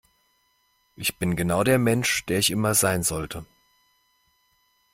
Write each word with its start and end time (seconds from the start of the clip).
Ich 0.95 1.19
bin 1.19 1.35
genau 1.35 1.63
der 1.63 1.77
Mensch, 1.77 2.25
der 2.25 2.39
ich 2.39 2.49
immer 2.49 2.73
sein 2.73 3.03
sollte. 3.03 3.45